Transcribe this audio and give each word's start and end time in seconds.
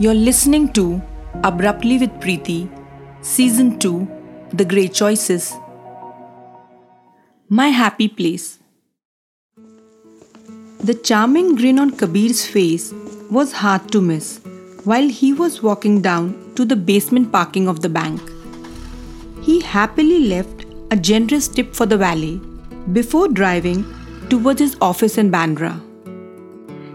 You're 0.00 0.14
listening 0.14 0.72
to 0.74 1.02
Abruptly 1.42 1.98
with 1.98 2.10
Preeti, 2.20 2.68
Season 3.20 3.80
2 3.80 4.06
The 4.52 4.64
Great 4.64 4.94
Choices. 4.94 5.56
My 7.48 7.70
Happy 7.70 8.06
Place. 8.06 8.60
The 10.84 10.94
charming 10.94 11.56
grin 11.56 11.80
on 11.80 11.90
Kabir's 11.90 12.46
face 12.46 12.94
was 13.28 13.50
hard 13.50 13.90
to 13.90 14.00
miss 14.00 14.38
while 14.84 15.08
he 15.08 15.32
was 15.32 15.64
walking 15.64 16.00
down 16.00 16.52
to 16.54 16.64
the 16.64 16.76
basement 16.76 17.32
parking 17.32 17.66
of 17.66 17.82
the 17.82 17.88
bank. 17.88 18.20
He 19.42 19.58
happily 19.58 20.28
left 20.28 20.64
a 20.92 20.96
generous 20.96 21.48
tip 21.48 21.74
for 21.74 21.86
the 21.86 21.98
valet 21.98 22.40
before 22.92 23.26
driving 23.26 23.84
towards 24.28 24.60
his 24.60 24.76
office 24.80 25.18
in 25.18 25.32
Bandra. 25.32 25.74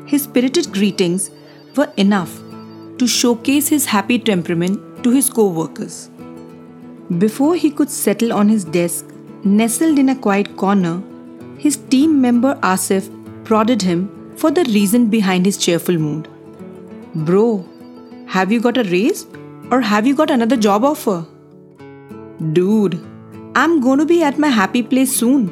His 0.07 0.23
spirited 0.23 0.71
greetings 0.71 1.31
were 1.75 1.91
enough 1.97 2.42
to 3.03 3.07
showcase 3.07 3.67
his 3.67 3.85
happy 3.93 4.17
temperament 4.17 5.03
to 5.03 5.11
his 5.11 5.29
co 5.37 5.47
workers. 5.61 5.95
Before 7.23 7.55
he 7.63 7.69
could 7.79 7.89
settle 7.89 8.31
on 8.31 8.47
his 8.47 8.63
desk, 8.75 9.09
nestled 9.43 9.99
in 9.99 10.09
a 10.13 10.15
quiet 10.27 10.55
corner, 10.55 10.95
his 11.57 11.75
team 11.95 12.21
member 12.21 12.53
Asif 12.71 13.09
prodded 13.43 13.81
him 13.81 14.01
for 14.37 14.51
the 14.51 14.63
reason 14.77 15.09
behind 15.17 15.45
his 15.45 15.57
cheerful 15.57 15.97
mood. 15.97 16.29
Bro, 17.13 17.65
have 18.27 18.53
you 18.53 18.61
got 18.61 18.77
a 18.77 18.89
raise 18.95 19.25
or 19.69 19.81
have 19.81 20.07
you 20.07 20.15
got 20.15 20.31
another 20.31 20.55
job 20.55 20.85
offer? 20.85 21.25
Dude, 22.53 22.99
I'm 23.53 23.81
going 23.81 23.99
to 23.99 24.05
be 24.05 24.23
at 24.23 24.39
my 24.39 24.47
happy 24.47 24.81
place 24.81 25.15
soon. 25.23 25.49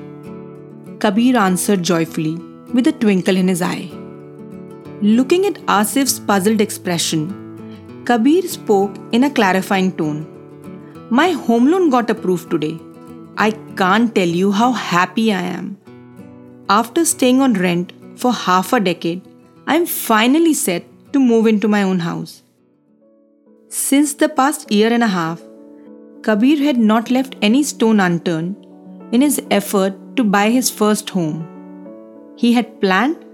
Kabir 1.00 1.38
answered 1.38 1.84
joyfully 1.84 2.36
with 2.73 2.88
a 2.88 2.94
twinkle 2.94 3.36
in 3.36 3.50
his 3.50 3.62
eye. 3.62 4.01
Looking 5.04 5.48
at 5.48 5.58
Asif's 5.68 6.20
puzzled 6.20 6.62
expression, 6.62 8.04
Kabir 8.05 8.44
spoke 8.44 8.96
in 9.12 9.23
a 9.23 9.32
clarifying 9.32 9.92
tone. 9.94 10.28
My 11.09 11.31
home 11.31 11.66
loan 11.66 11.89
got 11.89 12.12
approved 12.12 12.52
today. 12.52 12.80
I 13.36 13.50
can't 13.75 14.14
tell 14.14 14.28
you 14.28 14.52
how 14.52 14.72
happy 14.73 15.34
I 15.34 15.42
am. 15.42 15.80
After 16.70 17.03
staying 17.03 17.42
on 17.42 17.53
rent 17.53 17.94
for 18.16 18.31
half 18.31 18.73
a 18.73 18.80
decade, 18.80 19.23
I'm 19.66 19.88
finally 19.88 20.53
set 20.53 20.86
to 21.14 21.20
move 21.20 21.47
into 21.47 21.68
my 21.68 21.81
own 21.81 21.97
house. 21.97 22.44
Since 23.70 24.14
the 24.14 24.30
past 24.30 24.72
year 24.72 24.94
and 24.94 25.02
a 25.02 25.08
half, 25.08 25.42
Kabir 26.22 26.58
had 26.64 26.78
not 26.78 27.09
left 27.09 27.36
any 27.42 27.64
stone 27.64 28.00
unturned 28.00 28.56
in 29.12 29.22
his 29.22 29.42
effort 29.50 29.95
to 30.16 30.23
buy 30.23 30.52
his 30.52 30.70
first 30.70 31.09
home. 31.09 31.47
He 32.38 32.53
had 32.53 32.80
planned 32.80 33.25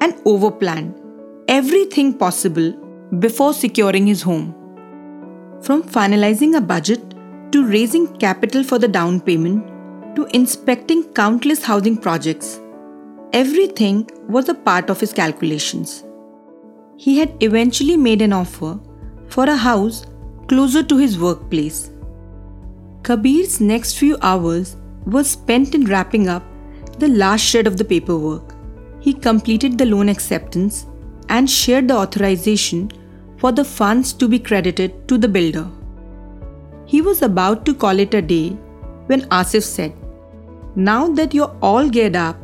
and 0.00 0.14
overplanned 0.18 1.07
everything 1.48 2.12
possible 2.12 2.72
before 3.20 3.54
securing 3.54 4.06
his 4.06 4.20
home. 4.20 4.54
From 5.62 5.82
finalizing 5.82 6.54
a 6.54 6.60
budget 6.60 7.14
to 7.52 7.66
raising 7.66 8.06
capital 8.18 8.62
for 8.62 8.78
the 8.78 8.86
down 8.86 9.18
payment 9.18 9.66
to 10.14 10.26
inspecting 10.34 11.04
countless 11.14 11.64
housing 11.64 11.96
projects, 11.96 12.60
everything 13.32 14.06
was 14.28 14.50
a 14.50 14.54
part 14.54 14.90
of 14.90 15.00
his 15.00 15.14
calculations. 15.14 16.04
He 16.98 17.18
had 17.18 17.42
eventually 17.42 17.96
made 17.96 18.20
an 18.20 18.34
offer 18.34 18.78
for 19.28 19.44
a 19.44 19.56
house 19.56 20.04
closer 20.48 20.82
to 20.82 20.98
his 20.98 21.18
workplace. 21.18 21.90
Kabir's 23.00 23.58
next 23.58 23.96
few 23.96 24.18
hours 24.20 24.76
were 25.06 25.24
spent 25.24 25.74
in 25.74 25.86
wrapping 25.86 26.28
up 26.28 26.42
the 26.98 27.08
last 27.08 27.40
shred 27.40 27.66
of 27.66 27.78
the 27.78 27.86
paperwork. 27.86 28.54
He 29.00 29.14
completed 29.14 29.78
the 29.78 29.86
loan 29.86 30.10
acceptance 30.10 30.84
and 31.28 31.48
shared 31.48 31.88
the 31.88 31.96
authorization 31.96 32.90
for 33.38 33.52
the 33.52 33.64
funds 33.64 34.12
to 34.12 34.28
be 34.28 34.38
credited 34.38 35.06
to 35.08 35.18
the 35.18 35.28
builder. 35.28 35.68
He 36.86 37.00
was 37.00 37.22
about 37.22 37.64
to 37.66 37.74
call 37.74 37.98
it 37.98 38.14
a 38.14 38.22
day 38.22 38.50
when 39.06 39.22
Asif 39.28 39.62
said, 39.62 39.92
Now 40.74 41.08
that 41.08 41.34
you're 41.34 41.56
all 41.62 41.88
geared 41.88 42.16
up 42.16 42.36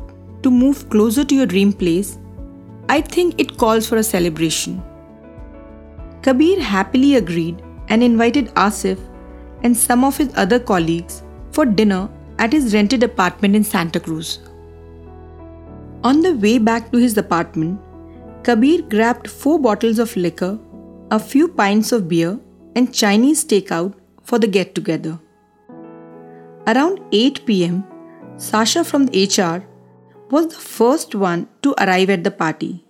to 0.42 0.50
move 0.50 0.88
closer 0.90 1.24
to 1.24 1.34
your 1.34 1.46
dream 1.46 1.72
place, 1.72 2.18
I 2.88 3.00
think 3.00 3.40
it 3.40 3.56
calls 3.56 3.88
for 3.88 3.96
a 3.96 4.02
celebration. 4.02 4.82
Kabir 6.22 6.60
happily 6.60 7.16
agreed 7.16 7.62
and 7.88 8.02
invited 8.02 8.48
Asif 8.54 8.98
and 9.62 9.76
some 9.76 10.04
of 10.04 10.16
his 10.16 10.30
other 10.36 10.58
colleagues 10.58 11.22
for 11.52 11.64
dinner 11.64 12.08
at 12.38 12.52
his 12.52 12.74
rented 12.74 13.02
apartment 13.02 13.56
in 13.56 13.64
Santa 13.64 14.00
Cruz. 14.00 14.40
On 16.02 16.20
the 16.20 16.34
way 16.34 16.58
back 16.58 16.92
to 16.92 16.98
his 16.98 17.16
apartment, 17.16 17.80
Kabir 18.44 18.82
grabbed 18.82 19.30
four 19.30 19.58
bottles 19.58 19.98
of 19.98 20.14
liquor, 20.18 20.58
a 21.10 21.18
few 21.18 21.48
pints 21.48 21.92
of 21.92 22.08
beer, 22.08 22.38
and 22.76 22.92
Chinese 22.92 23.42
takeout 23.42 23.94
for 24.22 24.38
the 24.38 24.46
get 24.46 24.74
together. 24.74 25.18
Around 26.66 27.00
8 27.10 27.46
pm, 27.46 27.84
Sasha 28.36 28.84
from 28.84 29.06
HR 29.06 29.64
was 30.30 30.48
the 30.48 30.60
first 30.60 31.14
one 31.14 31.48
to 31.62 31.74
arrive 31.78 32.10
at 32.10 32.22
the 32.22 32.30
party, 32.30 32.84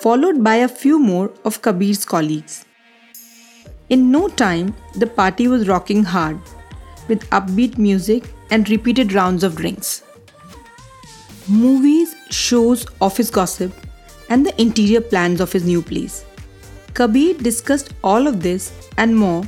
followed 0.00 0.44
by 0.44 0.56
a 0.56 0.68
few 0.68 0.98
more 0.98 1.32
of 1.46 1.62
Kabir's 1.62 2.04
colleagues. 2.04 2.66
In 3.88 4.10
no 4.10 4.28
time, 4.28 4.74
the 4.96 5.06
party 5.06 5.48
was 5.48 5.68
rocking 5.68 6.04
hard 6.04 6.38
with 7.08 7.30
upbeat 7.30 7.78
music 7.78 8.24
and 8.50 8.68
repeated 8.68 9.14
rounds 9.14 9.42
of 9.42 9.56
drinks. 9.56 10.02
Movies, 11.48 12.14
shows, 12.28 12.86
office 13.00 13.30
gossip, 13.30 13.72
and 14.28 14.44
the 14.44 14.60
interior 14.60 15.00
plans 15.00 15.40
of 15.40 15.52
his 15.52 15.64
new 15.64 15.82
place. 15.82 16.24
Kabir 16.94 17.34
discussed 17.34 17.92
all 18.02 18.26
of 18.26 18.42
this 18.42 18.72
and 18.96 19.16
more 19.16 19.44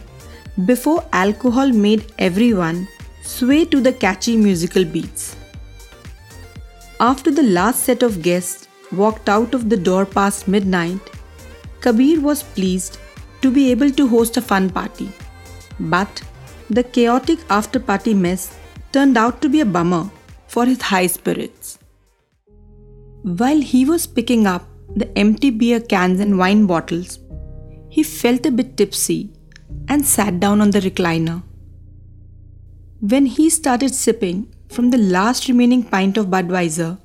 before 0.66 1.04
alcohol 1.12 1.70
made 1.70 2.12
everyone 2.18 2.86
sway 3.22 3.64
to 3.64 3.80
the 3.80 3.92
catchy 3.92 4.36
musical 4.36 4.84
beats. 4.84 5.36
After 7.00 7.30
the 7.30 7.42
last 7.42 7.84
set 7.84 8.02
of 8.02 8.22
guests 8.22 8.68
walked 8.90 9.28
out 9.28 9.54
of 9.54 9.68
the 9.70 9.76
door 9.76 10.04
past 10.04 10.48
midnight, 10.48 11.00
Kabir 11.80 12.20
was 12.20 12.42
pleased 12.42 12.98
to 13.42 13.50
be 13.50 13.70
able 13.70 13.90
to 13.92 14.08
host 14.08 14.36
a 14.36 14.42
fun 14.42 14.68
party. 14.68 15.12
But 15.78 16.22
the 16.68 16.82
chaotic 16.82 17.38
after 17.48 17.78
party 17.78 18.14
mess 18.14 18.58
turned 18.92 19.16
out 19.16 19.40
to 19.42 19.48
be 19.48 19.60
a 19.60 19.64
bummer 19.64 20.10
for 20.48 20.66
his 20.66 20.82
high 20.82 21.06
spirits. 21.06 21.77
While 23.36 23.60
he 23.60 23.84
was 23.84 24.06
picking 24.06 24.46
up 24.46 24.66
the 24.96 25.06
empty 25.18 25.50
beer 25.50 25.80
cans 25.80 26.18
and 26.18 26.38
wine 26.38 26.64
bottles, 26.64 27.18
he 27.90 28.02
felt 28.02 28.46
a 28.46 28.50
bit 28.50 28.78
tipsy 28.78 29.30
and 29.86 30.02
sat 30.02 30.40
down 30.40 30.62
on 30.62 30.70
the 30.70 30.80
recliner. 30.80 31.42
When 33.00 33.26
he 33.26 33.50
started 33.50 33.94
sipping 33.94 34.50
from 34.70 34.88
the 34.88 34.96
last 34.96 35.46
remaining 35.46 35.82
pint 35.82 36.16
of 36.16 36.28
Budweiser, 36.28 36.98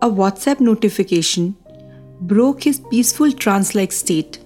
a 0.00 0.08
WhatsApp 0.08 0.60
notification 0.60 1.56
broke 2.20 2.62
his 2.62 2.80
peaceful 2.88 3.32
trance 3.32 3.74
like 3.74 3.90
state. 3.90 4.38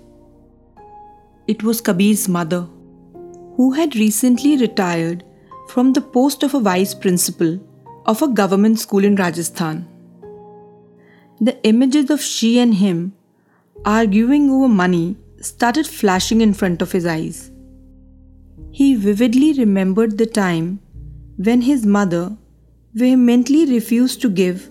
It 1.47 1.63
was 1.63 1.83
Kabir's 1.83 2.31
mother, 2.31 2.67
who 3.57 3.73
had 3.73 3.95
recently 3.95 4.57
retired 4.57 5.23
from 5.69 5.93
the 5.93 6.01
post 6.01 6.43
of 6.43 6.55
a 6.55 6.61
vice 6.61 6.95
principal 6.95 7.61
of 8.07 8.23
a 8.23 8.29
government 8.29 8.81
school 8.81 9.05
in 9.05 9.17
Rajasthan. 9.17 9.87
The 11.47 11.63
images 11.69 12.09
of 12.09 12.23
she 12.23 12.59
and 12.59 12.73
him 12.73 13.13
arguing 13.85 14.49
over 14.51 14.67
money 14.67 15.19
started 15.43 15.87
flashing 15.87 16.41
in 16.41 16.55
front 16.55 16.81
of 16.81 16.93
his 16.93 17.05
eyes. 17.05 17.51
He 18.71 18.95
vividly 18.95 19.53
remembered 19.53 20.17
the 20.17 20.25
time 20.25 20.81
when 21.37 21.61
his 21.61 21.85
mother 21.85 22.35
vehemently 22.95 23.67
refused 23.67 24.23
to 24.23 24.31
give 24.31 24.71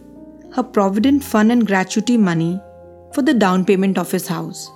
her 0.55 0.63
provident 0.63 1.23
fund 1.23 1.51
and 1.51 1.67
gratuity 1.67 2.17
money 2.17 2.59
for 3.13 3.21
the 3.21 3.35
down 3.35 3.65
payment 3.65 3.99
of 3.99 4.09
his 4.09 4.27
house. 4.27 4.71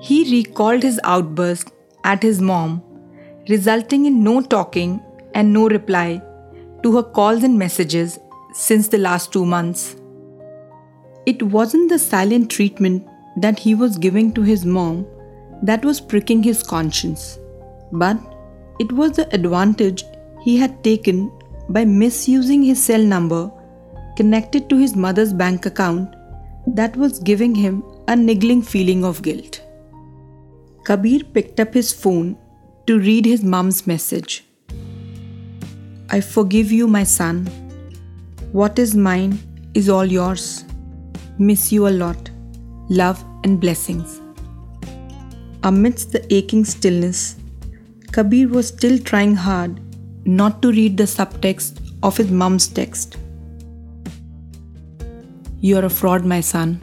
He 0.00 0.18
recalled 0.36 0.82
his 0.82 1.00
outburst 1.04 1.70
at 2.02 2.24
his 2.24 2.40
mom, 2.40 2.82
resulting 3.48 4.06
in 4.06 4.24
no 4.24 4.40
talking 4.40 5.00
and 5.32 5.52
no 5.52 5.68
reply 5.68 6.20
to 6.82 6.96
her 6.96 7.04
calls 7.04 7.44
and 7.44 7.56
messages 7.56 8.18
since 8.52 8.88
the 8.88 8.98
last 8.98 9.32
two 9.32 9.46
months. 9.46 9.94
It 11.24 11.42
wasn't 11.42 11.88
the 11.88 11.98
silent 11.98 12.50
treatment 12.50 13.06
that 13.36 13.58
he 13.58 13.74
was 13.74 13.96
giving 13.96 14.32
to 14.34 14.42
his 14.42 14.64
mom 14.66 15.06
that 15.62 15.84
was 15.84 16.00
pricking 16.00 16.42
his 16.42 16.62
conscience, 16.62 17.38
but 17.92 18.18
it 18.80 18.90
was 18.90 19.12
the 19.12 19.32
advantage 19.32 20.04
he 20.42 20.56
had 20.56 20.82
taken 20.82 21.30
by 21.68 21.84
misusing 21.84 22.62
his 22.64 22.82
cell 22.82 23.00
number 23.00 23.50
connected 24.16 24.68
to 24.68 24.76
his 24.76 24.96
mother's 24.96 25.32
bank 25.32 25.64
account 25.64 26.14
that 26.66 26.96
was 26.96 27.20
giving 27.20 27.54
him 27.54 27.84
a 28.08 28.16
niggling 28.16 28.60
feeling 28.60 29.04
of 29.04 29.22
guilt. 29.22 29.62
Kabir 30.84 31.22
picked 31.32 31.60
up 31.60 31.72
his 31.72 31.92
phone 31.92 32.36
to 32.88 32.98
read 32.98 33.24
his 33.24 33.44
mom's 33.44 33.86
message. 33.86 34.44
I 36.10 36.20
forgive 36.20 36.72
you, 36.72 36.88
my 36.88 37.04
son. 37.04 37.46
What 38.50 38.78
is 38.78 38.96
mine 38.96 39.38
is 39.72 39.88
all 39.88 40.04
yours. 40.04 40.64
Miss 41.42 41.72
you 41.72 41.88
a 41.88 41.90
lot. 41.90 42.30
Love 42.88 43.24
and 43.42 43.60
blessings. 43.60 44.20
Amidst 45.64 46.12
the 46.12 46.22
aching 46.32 46.64
stillness, 46.64 47.34
Kabir 48.12 48.48
was 48.48 48.68
still 48.68 48.96
trying 48.96 49.34
hard 49.34 49.80
not 50.24 50.62
to 50.62 50.70
read 50.70 50.96
the 50.96 51.02
subtext 51.02 51.80
of 52.04 52.16
his 52.16 52.30
mum's 52.30 52.68
text. 52.68 53.16
You're 55.60 55.84
a 55.84 55.90
fraud, 55.90 56.24
my 56.24 56.40
son. 56.40 56.80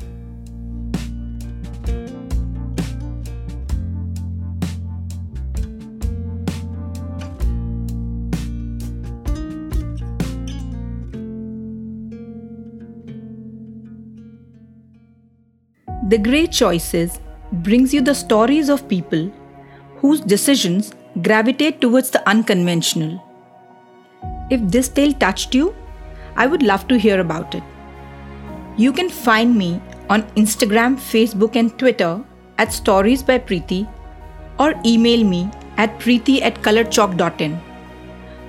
The 16.10 16.18
Great 16.18 16.52
Choices 16.52 17.20
brings 17.52 17.94
you 17.94 18.02
the 18.02 18.16
stories 18.16 18.68
of 18.68 18.88
people 18.90 19.32
whose 19.98 20.22
decisions 20.22 20.92
gravitate 21.22 21.82
towards 21.82 22.10
the 22.10 22.28
unconventional. 22.28 23.22
If 24.50 24.60
this 24.72 24.90
tale 24.90 25.14
touched 25.14 25.54
you, 25.54 25.76
I 26.36 26.48
would 26.48 26.64
love 26.64 26.88
to 26.88 26.98
hear 26.98 27.20
about 27.20 27.54
it. 27.54 27.62
You 28.76 28.92
can 28.92 29.08
find 29.08 29.56
me 29.56 29.80
on 30.10 30.24
Instagram, 30.32 30.96
Facebook, 30.96 31.56
and 31.56 31.78
Twitter 31.78 32.20
at 32.58 32.74
Stories 32.74 33.22
by 33.22 33.38
Preeti 33.38 33.88
or 34.58 34.74
email 34.84 35.24
me 35.24 35.48
at 35.78 36.00
preeti 36.00 36.42
at 36.42 36.60
colouredchalk.in. 36.64 37.62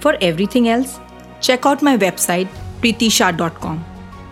For 0.01 0.17
everything 0.23 0.71
else, 0.71 0.99
check 1.43 1.67
out 1.67 1.83
my 1.83 1.99
website 1.99 2.49
preetisha.com. 2.81 3.85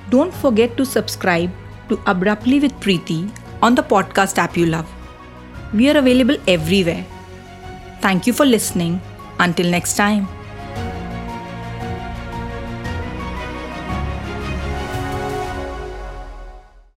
Don't 0.09 0.33
forget 0.33 0.79
to 0.79 0.87
subscribe 0.87 1.51
to 1.88 2.00
Abruptly 2.06 2.61
with 2.61 2.73
Preeti 2.81 3.31
on 3.62 3.75
the 3.75 3.82
podcast 3.82 4.38
app 4.38 4.56
you 4.56 4.67
love. 4.67 4.88
We 5.75 5.90
are 5.90 5.99
available 5.99 6.37
everywhere. 6.46 7.05
Thank 8.00 8.26
you 8.26 8.32
for 8.32 8.46
listening. 8.46 9.00
Until 9.38 9.70
next 9.70 9.96
time. 9.96 10.38